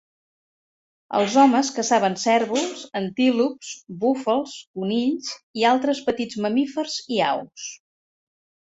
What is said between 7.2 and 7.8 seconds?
i aus.